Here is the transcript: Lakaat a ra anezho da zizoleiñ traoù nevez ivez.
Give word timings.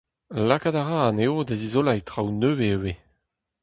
Lakaat 0.47 0.75
a 0.81 0.83
ra 0.83 0.97
anezho 1.09 1.37
da 1.47 1.55
zizoleiñ 1.61 2.01
traoù 2.07 2.29
nevez 2.39 2.73
ivez. 2.75 2.99